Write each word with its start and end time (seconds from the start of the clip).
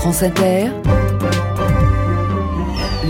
France 0.00 0.22
Inter, 0.22 0.72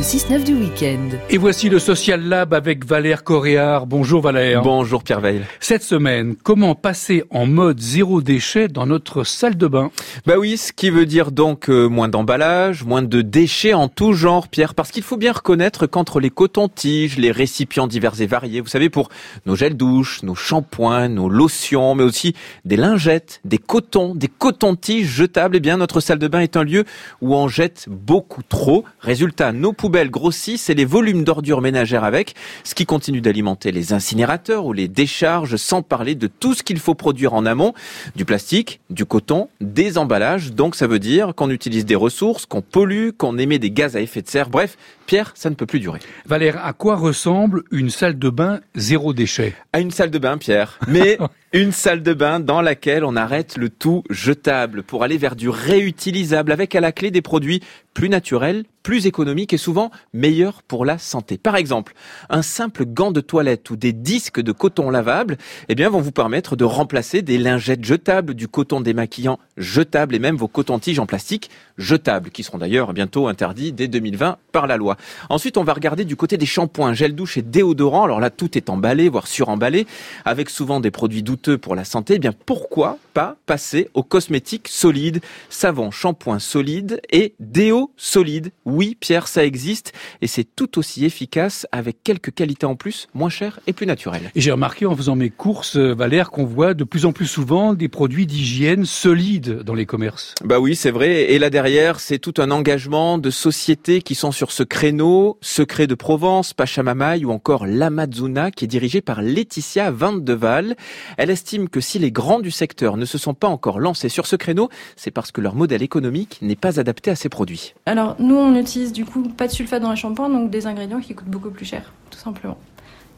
le 0.00 0.04
6-9 0.04 0.44
du 0.44 0.54
week-end. 0.54 1.18
Et 1.28 1.36
voici 1.36 1.68
le 1.68 1.78
Social 1.78 2.22
Lab 2.22 2.54
avec 2.54 2.86
Valère 2.86 3.22
Coréard. 3.22 3.86
Bonjour 3.86 4.22
Valère. 4.22 4.62
Bonjour 4.62 5.02
Pierre 5.02 5.20
Veil. 5.20 5.42
Cette 5.60 5.82
semaine, 5.82 6.36
comment 6.42 6.74
passer 6.74 7.22
en 7.28 7.44
mode 7.44 7.78
zéro 7.80 8.22
déchet 8.22 8.68
dans 8.68 8.86
notre 8.86 9.24
salle 9.24 9.58
de 9.58 9.66
bain? 9.66 9.90
Bah 10.24 10.36
oui, 10.38 10.56
ce 10.56 10.72
qui 10.72 10.88
veut 10.88 11.04
dire 11.04 11.32
donc 11.32 11.68
euh, 11.68 11.86
moins 11.86 12.08
d'emballage, 12.08 12.82
moins 12.82 13.02
de 13.02 13.20
déchets 13.20 13.74
en 13.74 13.88
tout 13.88 14.14
genre, 14.14 14.48
Pierre, 14.48 14.74
parce 14.74 14.90
qu'il 14.90 15.02
faut 15.02 15.18
bien 15.18 15.32
reconnaître 15.32 15.86
qu'entre 15.86 16.18
les 16.18 16.30
cotons-tiges, 16.30 17.18
les 17.18 17.30
récipients 17.30 17.86
divers 17.86 18.18
et 18.22 18.26
variés, 18.26 18.62
vous 18.62 18.68
savez, 18.68 18.88
pour 18.88 19.10
nos 19.44 19.54
gels 19.54 19.76
douches, 19.76 20.22
nos 20.22 20.34
shampoings, 20.34 21.10
nos 21.10 21.28
lotions, 21.28 21.94
mais 21.94 22.04
aussi 22.04 22.34
des 22.64 22.76
lingettes, 22.78 23.42
des 23.44 23.58
cotons, 23.58 24.14
des 24.14 24.28
cotons-tiges 24.28 25.08
jetables, 25.08 25.56
eh 25.56 25.60
bien 25.60 25.76
notre 25.76 26.00
salle 26.00 26.18
de 26.18 26.28
bain 26.28 26.40
est 26.40 26.56
un 26.56 26.64
lieu 26.64 26.86
où 27.20 27.34
on 27.34 27.48
jette 27.48 27.84
beaucoup 27.90 28.42
trop. 28.42 28.86
Résultat, 29.00 29.52
nos 29.52 29.74
poubelles 29.74 29.89
grossissent 29.90 30.70
et 30.70 30.74
les 30.74 30.84
volumes 30.84 31.24
d'ordures 31.24 31.60
ménagères 31.60 32.04
avec, 32.04 32.34
ce 32.64 32.74
qui 32.74 32.86
continue 32.86 33.20
d'alimenter 33.20 33.72
les 33.72 33.92
incinérateurs 33.92 34.64
ou 34.66 34.72
les 34.72 34.88
décharges, 34.88 35.56
sans 35.56 35.82
parler 35.82 36.14
de 36.14 36.26
tout 36.26 36.54
ce 36.54 36.62
qu'il 36.62 36.78
faut 36.78 36.94
produire 36.94 37.34
en 37.34 37.46
amont, 37.46 37.74
du 38.16 38.24
plastique, 38.24 38.80
du 38.90 39.04
coton, 39.04 39.48
des 39.60 39.98
emballages. 39.98 40.52
Donc 40.52 40.76
ça 40.76 40.86
veut 40.86 40.98
dire 40.98 41.34
qu'on 41.34 41.50
utilise 41.50 41.84
des 41.84 41.96
ressources, 41.96 42.46
qu'on 42.46 42.62
pollue, 42.62 43.10
qu'on 43.16 43.38
émet 43.38 43.58
des 43.58 43.70
gaz 43.70 43.96
à 43.96 44.00
effet 44.00 44.22
de 44.22 44.28
serre. 44.28 44.48
Bref, 44.48 44.76
Pierre, 45.06 45.32
ça 45.34 45.50
ne 45.50 45.54
peut 45.54 45.66
plus 45.66 45.80
durer. 45.80 45.98
Valère, 46.26 46.64
à 46.64 46.72
quoi 46.72 46.96
ressemble 46.96 47.64
une 47.72 47.90
salle 47.90 48.18
de 48.18 48.30
bain 48.30 48.60
zéro 48.74 49.12
déchet? 49.12 49.54
À 49.72 49.80
une 49.80 49.90
salle 49.90 50.10
de 50.10 50.18
bain, 50.18 50.38
Pierre. 50.38 50.78
Mais 50.86 51.18
une 51.52 51.72
salle 51.72 52.04
de 52.04 52.14
bain 52.14 52.38
dans 52.38 52.62
laquelle 52.62 53.04
on 53.04 53.16
arrête 53.16 53.56
le 53.56 53.70
tout 53.70 54.04
jetable 54.08 54.84
pour 54.84 55.02
aller 55.02 55.18
vers 55.18 55.34
du 55.34 55.48
réutilisable 55.48 56.52
avec 56.52 56.76
à 56.76 56.80
la 56.80 56.92
clé 56.92 57.10
des 57.10 57.22
produits 57.22 57.60
plus 57.92 58.08
naturels, 58.08 58.64
plus 58.84 59.06
économiques 59.06 59.52
et 59.52 59.58
souvent 59.58 59.90
meilleurs 60.14 60.62
pour 60.62 60.84
la 60.84 60.96
santé. 60.96 61.38
Par 61.38 61.56
exemple, 61.56 61.92
un 62.30 62.40
simple 62.40 62.84
gant 62.86 63.10
de 63.10 63.20
toilette 63.20 63.68
ou 63.70 63.76
des 63.76 63.92
disques 63.92 64.40
de 64.40 64.52
coton 64.52 64.90
lavable, 64.90 65.36
eh 65.68 65.74
bien, 65.74 65.90
vont 65.90 66.00
vous 66.00 66.12
permettre 66.12 66.54
de 66.54 66.64
remplacer 66.64 67.20
des 67.20 67.36
lingettes 67.36 67.84
jetables, 67.84 68.34
du 68.34 68.46
coton 68.46 68.80
démaquillant 68.80 69.38
jetable 69.56 70.14
et 70.14 70.18
même 70.20 70.36
vos 70.36 70.48
cotons-tiges 70.48 71.00
en 71.00 71.06
plastique 71.06 71.50
jetables, 71.78 72.30
qui 72.30 72.42
seront 72.42 72.58
d'ailleurs 72.58 72.92
bientôt 72.92 73.26
interdits 73.26 73.72
dès 73.72 73.88
2020 73.88 74.38
par 74.52 74.66
la 74.66 74.76
loi. 74.76 74.96
Ensuite, 75.28 75.56
on 75.56 75.64
va 75.64 75.74
regarder 75.74 76.04
du 76.04 76.16
côté 76.16 76.36
des 76.36 76.46
shampoings, 76.46 76.94
gel 76.94 77.14
douche 77.14 77.36
et 77.36 77.42
déodorants. 77.42 78.04
Alors 78.04 78.20
là, 78.20 78.30
tout 78.30 78.56
est 78.56 78.70
emballé, 78.70 79.08
voire 79.08 79.26
suremballé, 79.26 79.86
avec 80.24 80.48
souvent 80.48 80.80
des 80.80 80.90
produits 80.90 81.22
douteux 81.22 81.39
pour 81.48 81.74
la 81.74 81.84
santé. 81.84 82.14
Eh 82.16 82.18
bien, 82.18 82.32
pourquoi 82.46 82.98
pas 83.14 83.36
passer 83.46 83.88
aux 83.94 84.02
cosmétiques 84.02 84.68
solides, 84.68 85.20
savon, 85.48 85.90
shampoing 85.90 86.38
solide 86.38 87.00
et 87.10 87.34
déo 87.40 87.92
solide 87.96 88.52
Oui, 88.64 88.96
Pierre, 88.98 89.28
ça 89.28 89.44
existe 89.44 89.92
et 90.20 90.26
c'est 90.26 90.44
tout 90.44 90.78
aussi 90.78 91.04
efficace 91.04 91.66
avec 91.72 92.02
quelques 92.04 92.32
qualités 92.32 92.66
en 92.66 92.76
plus, 92.76 93.08
moins 93.14 93.30
chères 93.30 93.60
et 93.66 93.72
plus 93.72 93.86
naturelles. 93.86 94.30
Et 94.34 94.40
j'ai 94.40 94.52
remarqué 94.52 94.86
en 94.86 94.94
faisant 94.94 95.16
mes 95.16 95.30
courses, 95.30 95.76
euh, 95.76 95.94
Valère, 95.94 96.30
qu'on 96.30 96.44
voit 96.44 96.74
de 96.74 96.84
plus 96.84 97.04
en 97.06 97.12
plus 97.12 97.26
souvent 97.26 97.74
des 97.74 97.88
produits 97.88 98.26
d'hygiène 98.26 98.84
solides 98.84 99.62
dans 99.62 99.74
les 99.74 99.86
commerces. 99.86 100.34
Bah 100.44 100.58
oui, 100.58 100.76
c'est 100.76 100.90
vrai. 100.90 101.32
Et 101.32 101.38
là 101.38 101.50
derrière, 101.50 102.00
c'est 102.00 102.18
tout 102.18 102.34
un 102.38 102.50
engagement 102.50 103.18
de 103.18 103.30
sociétés 103.30 104.02
qui 104.02 104.14
sont 104.14 104.32
sur 104.32 104.52
ce 104.52 104.62
créneau, 104.62 105.38
Secret 105.40 105.86
de 105.86 105.94
Provence, 105.94 106.54
Pachamamaï 106.54 107.24
ou 107.24 107.30
encore 107.30 107.66
l'Amazuna, 107.66 108.50
qui 108.50 108.64
est 108.64 108.68
dirigé 108.68 109.00
par 109.00 109.22
Laetitia 109.22 109.90
Vandeval. 109.90 110.76
Elle 111.16 111.29
estime 111.30 111.68
que 111.68 111.80
si 111.80 111.98
les 111.98 112.12
grands 112.12 112.40
du 112.40 112.50
secteur 112.50 112.96
ne 112.96 113.04
se 113.04 113.18
sont 113.18 113.34
pas 113.34 113.48
encore 113.48 113.80
lancés 113.80 114.08
sur 114.08 114.26
ce 114.26 114.36
créneau, 114.36 114.68
c'est 114.96 115.10
parce 115.10 115.32
que 115.32 115.40
leur 115.40 115.54
modèle 115.54 115.82
économique 115.82 116.38
n'est 116.42 116.56
pas 116.56 116.80
adapté 116.80 117.10
à 117.10 117.16
ces 117.16 117.28
produits. 117.28 117.74
Alors 117.86 118.16
nous, 118.18 118.36
on 118.36 118.54
utilise 118.54 118.92
du 118.92 119.04
coup 119.04 119.22
pas 119.22 119.46
de 119.46 119.52
sulfate 119.52 119.82
dans 119.82 119.90
les 119.90 119.96
shampoings, 119.96 120.28
donc 120.28 120.50
des 120.50 120.66
ingrédients 120.66 121.00
qui 121.00 121.14
coûtent 121.14 121.28
beaucoup 121.28 121.50
plus 121.50 121.64
cher, 121.64 121.92
tout 122.10 122.18
simplement. 122.18 122.58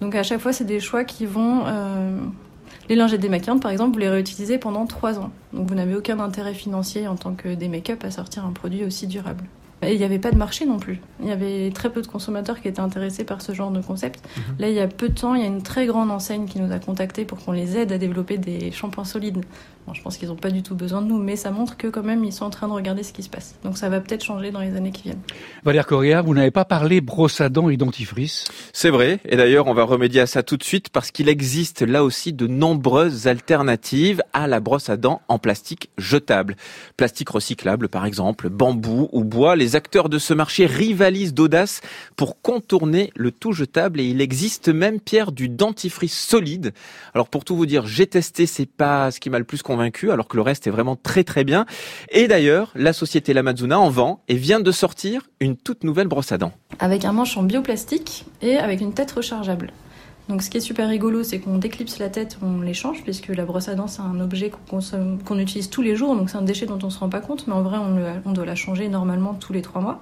Donc 0.01 0.15
à 0.15 0.23
chaque 0.23 0.41
fois, 0.41 0.53
c'est 0.53 0.65
des 0.65 0.81
choix 0.81 1.05
qui 1.05 1.27
vont... 1.27 1.65
Euh... 1.67 2.19
Les 2.89 2.97
lingettes 2.97 3.21
démaquillantes, 3.21 3.63
par 3.63 3.71
exemple, 3.71 3.93
vous 3.93 4.01
les 4.01 4.09
réutilisez 4.09 4.59
pendant 4.59 4.87
3 4.87 5.21
ans. 5.21 5.31
Donc 5.53 5.69
vous 5.69 5.75
n'avez 5.75 5.95
aucun 5.95 6.19
intérêt 6.19 6.53
financier 6.53 7.07
en 7.07 7.15
tant 7.15 7.35
que 7.35 7.55
des 7.55 7.69
make-up 7.69 8.03
à 8.05 8.11
sortir 8.11 8.45
un 8.45 8.51
produit 8.53 8.85
aussi 8.85 9.07
durable. 9.07 9.45
Et 9.83 9.95
il 9.95 9.99
n'y 9.99 10.05
avait 10.05 10.19
pas 10.19 10.31
de 10.31 10.37
marché 10.37 10.65
non 10.65 10.79
plus. 10.79 11.01
Il 11.21 11.29
y 11.29 11.33
avait 11.33 11.71
très 11.73 11.91
peu 11.91 12.03
de 12.03 12.07
consommateurs 12.07 12.61
qui 12.61 12.69
étaient 12.69 12.81
intéressés 12.81 13.25
par 13.25 13.43
ce 13.43 13.53
genre 13.53 13.71
de 13.71 13.81
concept. 13.81 14.25
Mmh. 14.25 14.41
Là, 14.61 14.69
il 14.69 14.75
y 14.75 14.81
a 14.81 14.87
peu 14.87 15.09
de 15.09 15.15
temps, 15.15 15.35
il 15.35 15.43
y 15.43 15.45
a 15.45 15.49
une 15.49 15.63
très 15.63 15.87
grande 15.87 16.11
enseigne 16.11 16.47
qui 16.47 16.61
nous 16.61 16.73
a 16.73 16.79
contactés 16.79 17.25
pour 17.25 17.45
qu'on 17.45 17.53
les 17.53 17.77
aide 17.77 17.91
à 17.93 17.99
développer 17.99 18.39
des 18.39 18.71
shampoings 18.71 19.05
solides. 19.05 19.45
Bon, 19.87 19.95
je 19.95 20.03
pense 20.03 20.17
qu'ils 20.17 20.29
n'ont 20.29 20.37
pas 20.37 20.51
du 20.51 20.63
tout 20.63 20.77
besoin 20.77 21.03
de 21.03 21.09
nous, 21.09 21.19
mais 21.19 21.35
ça 21.35 21.51
montre 21.51 21.77
que 21.77 21.89
quand 21.89 22.05
même, 22.05 22.23
ils 22.23 22.33
sont 22.33 22.45
en 22.45 22.51
train 22.51 22.69
de 22.69 22.73
regarder 22.73 23.03
ce 23.03 23.13
qui 23.13 23.25
se 23.25 23.29
passe. 23.29 23.57
Donc 23.65 23.77
ça 23.77 23.89
va 23.89 23.99
peut-être 23.99 24.23
changer 24.23 24.53
dans 24.53 24.61
les 24.61 24.77
années 24.77 24.93
qui 24.93 25.03
viennent. 25.03 25.23
Valère 25.65 25.89
Correa, 25.89 26.23
vous 26.23 26.35
n'avez 26.35 26.53
pas 26.53 26.65
parlé 26.65 27.01
brosse 27.01 27.41
à 27.41 27.49
dents 27.49 27.69
et 27.69 27.77
dentifrice? 27.77 28.45
C'est 28.73 28.91
vrai, 28.91 29.19
et 29.25 29.37
d'ailleurs, 29.37 29.67
on 29.67 29.75
va 29.75 29.83
remédier 29.83 30.21
à 30.21 30.27
ça 30.27 30.45
tout 30.45 30.57
de 30.57 30.63
suite 30.63 30.91
parce 30.91 31.11
qu'il 31.11 31.29
existe 31.29 31.83
là 31.83 32.05
aussi 32.05 32.33
de 32.33 32.47
nombreuses 32.47 33.27
alternatives 33.27 34.23
à 34.33 34.47
la 34.47 34.61
brosse 34.61 34.89
à 34.89 34.97
dents 34.97 35.21
en 35.27 35.41
plastique 35.41 35.91
jetable. 35.99 36.55
Plastique 36.97 37.31
recyclable, 37.31 37.89
par 37.89 38.07
exemple, 38.07 38.51
bambou 38.51 39.09
ou 39.11 39.25
bois. 39.25 39.57
Les 39.57 39.72
acteurs 39.77 40.09
de 40.09 40.19
ce 40.19 40.35
marché 40.35 40.67
rivalisent 40.67 41.35
d'audace 41.35 41.81
pour 42.17 42.41
contourner 42.41 43.13
le 43.17 43.31
tout 43.31 43.53
jetable 43.53 44.01
et 44.01 44.05
il 44.05 44.21
existe 44.21 44.69
même, 44.69 45.01
Pierre, 45.01 45.33
du 45.33 45.49
dentifrice 45.49 46.19
solide. 46.19 46.73
Alors 47.15 47.29
pour 47.29 47.45
tout 47.45 47.57
vous 47.57 47.67
dire, 47.67 47.87
j'ai 47.87 48.07
testé, 48.07 48.47
c'est 48.47 48.67
pas 48.67 49.11
ce 49.11 49.21
qui 49.21 49.31
m'a 49.31 49.39
le 49.39 49.45
plus 49.45 49.63
convaincu, 49.63 50.11
alors 50.11 50.29
que 50.29 50.37
le 50.37 50.43
reste 50.43 50.67
est 50.67 50.71
vraiment 50.71 50.97
très 50.97 51.25
très 51.25 51.45
bien. 51.45 51.67
Et 52.11 52.29
d'ailleurs, 52.29 52.73
la 52.75 52.93
société 52.93 53.33
Lamazuna 53.33 53.79
en 53.79 53.91
vend 53.91 54.23
et 54.29 54.37
vient 54.37 54.61
de 54.61 54.73
sortir 54.73 55.29
une 55.41 55.57
toute 55.57 55.85
nouvelle 55.85 56.09
brosse 56.09 56.33
à 56.33 56.39
dents. 56.39 56.53
Avec 56.79 57.05
un 57.05 57.13
manche 57.13 57.37
en 57.37 57.43
bioplastique 57.43 58.25
et 58.41 58.57
avec 58.57 58.81
une 58.81 58.95
tête 58.95 59.13
rechargeable. 59.13 59.73
Donc 60.29 60.43
ce 60.43 60.51
qui 60.51 60.57
est 60.57 60.61
super 60.61 60.89
rigolo, 60.89 61.25
c'est 61.25 61.41
qu'on 61.41 61.59
déclipse 61.59 61.99
la 61.99 62.09
tête, 62.09 62.39
on 62.43 62.61
l'échange, 62.61 63.03
puisque 63.03 63.29
la 63.29 63.45
brosse 63.45 63.69
à 63.69 63.75
dents, 63.75 63.89
c'est 63.89 64.03
un 64.03 64.21
objet 64.21 64.53
qu'on 64.69 65.39
utilise 65.39 65.69
tous 65.69 65.83
les 65.83 65.97
jours, 65.97 66.15
donc 66.15 66.31
c'est 66.31 66.39
un 66.39 66.43
déchet 66.43 66.67
dont 66.67 66.79
on 66.83 66.91
se 66.91 66.99
rend 66.99 67.09
pas 67.09 67.21
compte, 67.21 67.47
mais 67.49 67.55
en 67.55 67.63
vrai, 67.63 67.79
on, 68.25 68.33
doit 68.33 68.47
la 68.47 68.55
changer 68.55 68.89
normalement 68.89 69.35
tous 69.35 69.53
les 69.53 69.63
trois 69.63 69.83
mois. 69.83 70.01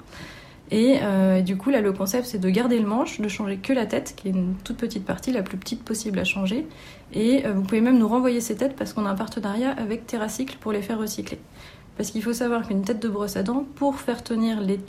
Et 0.70 0.98
euh, 1.02 1.40
du 1.40 1.56
coup, 1.56 1.70
là, 1.70 1.80
le 1.80 1.92
concept, 1.92 2.26
c'est 2.26 2.38
de 2.38 2.48
garder 2.48 2.78
le 2.78 2.86
manche, 2.86 3.20
de 3.20 3.28
changer 3.28 3.56
que 3.56 3.72
la 3.72 3.86
tête, 3.86 4.14
qui 4.16 4.28
est 4.28 4.30
une 4.30 4.54
toute 4.62 4.76
petite 4.76 5.04
partie, 5.04 5.32
la 5.32 5.42
plus 5.42 5.56
petite 5.56 5.82
possible 5.82 6.18
à 6.20 6.24
changer. 6.24 6.64
Et 7.12 7.44
euh, 7.44 7.54
vous 7.54 7.62
pouvez 7.62 7.80
même 7.80 7.98
nous 7.98 8.06
renvoyer 8.06 8.40
ces 8.40 8.54
têtes 8.54 8.76
parce 8.76 8.92
qu'on 8.92 9.04
a 9.04 9.10
un 9.10 9.16
partenariat 9.16 9.70
avec 9.72 10.06
TerraCycle 10.06 10.58
pour 10.60 10.70
les 10.70 10.82
faire 10.82 10.98
recycler. 10.98 11.40
Parce 12.00 12.12
qu'il 12.12 12.22
faut 12.22 12.32
savoir 12.32 12.66
qu'une 12.66 12.80
tête 12.80 12.98
de 13.02 13.10
brosse 13.10 13.36
à 13.36 13.42
dents, 13.42 13.66
pour 13.74 13.96
faire 13.96 14.24
tenir 14.24 14.58
les, 14.62 14.80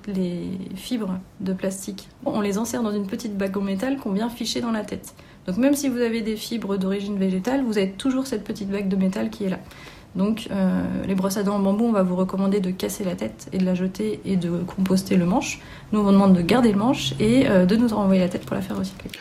fibres 0.75 1.19
de 1.41 1.51
plastique, 1.51 2.07
on 2.23 2.39
les 2.39 2.57
insère 2.57 2.83
dans 2.83 2.93
une 2.93 3.05
petite 3.05 3.37
bague 3.37 3.57
en 3.57 3.61
métal 3.61 3.97
qu'on 3.97 4.13
vient 4.13 4.29
ficher 4.29 4.61
dans 4.61 4.71
la 4.71 4.85
tête. 4.85 5.13
Donc 5.45 5.57
même 5.57 5.75
si 5.75 5.89
vous 5.89 5.97
avez 5.97 6.21
des 6.21 6.37
fibres 6.37 6.77
d'origine 6.77 7.17
végétale, 7.17 7.65
vous 7.65 7.77
avez 7.77 7.91
toujours 7.91 8.27
cette 8.27 8.45
petite 8.45 8.69
bague 8.69 8.87
de 8.87 8.95
métal 8.95 9.29
qui 9.29 9.43
est 9.43 9.49
là. 9.49 9.59
Donc 10.15 10.47
euh, 10.51 10.83
les 11.05 11.13
brosses 11.13 11.35
à 11.35 11.43
dents 11.43 11.55
en 11.55 11.59
bambou, 11.59 11.83
on 11.83 11.91
va 11.91 12.03
vous 12.03 12.15
recommander 12.15 12.61
de 12.61 12.71
casser 12.71 13.03
la 13.03 13.15
tête 13.15 13.49
et 13.51 13.57
de 13.57 13.65
la 13.65 13.75
jeter 13.75 14.21
et 14.23 14.37
de 14.37 14.59
composter 14.59 15.17
le 15.17 15.25
manche. 15.25 15.59
Nous, 15.91 15.99
on 15.99 16.03
vous 16.03 16.13
demande 16.13 16.33
de 16.33 16.41
garder 16.41 16.71
le 16.71 16.77
manche 16.77 17.13
et 17.19 17.49
euh, 17.49 17.65
de 17.65 17.75
nous 17.75 17.89
renvoyer 17.89 18.21
la 18.21 18.29
tête 18.29 18.45
pour 18.45 18.55
la 18.55 18.61
faire 18.61 18.77
recycler. 18.77 19.11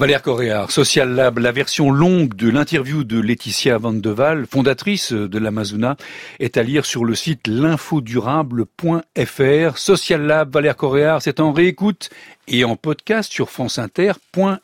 Valère 0.00 0.22
Coréard, 0.22 0.70
Social 0.70 1.10
Lab, 1.10 1.36
la 1.36 1.52
version 1.52 1.90
longue 1.90 2.34
de 2.34 2.48
l'interview 2.48 3.04
de 3.04 3.20
Laetitia 3.20 3.76
Van 3.76 3.92
de 3.92 4.10
Waal, 4.10 4.46
fondatrice 4.50 5.12
de 5.12 5.38
l'Amazona, 5.38 5.98
est 6.38 6.56
à 6.56 6.62
lire 6.62 6.86
sur 6.86 7.04
le 7.04 7.14
site 7.14 7.46
l'infodurable.fr. 7.46 9.76
Social 9.76 10.22
Lab, 10.22 10.54
Valère 10.54 10.76
Coréard, 10.76 11.20
c'est 11.20 11.38
en 11.38 11.52
réécoute 11.52 12.08
et 12.48 12.64
en 12.64 12.76
podcast 12.76 13.30
sur 13.30 13.50
franceinter.fr. 13.50 14.58